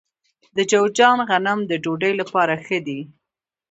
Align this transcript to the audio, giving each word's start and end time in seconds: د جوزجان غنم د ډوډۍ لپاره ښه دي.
د 0.55 0.57
جوزجان 0.71 1.17
غنم 1.29 1.59
د 1.65 1.71
ډوډۍ 1.83 2.13
لپاره 2.21 2.53
ښه 2.65 2.77
دي. 2.87 2.99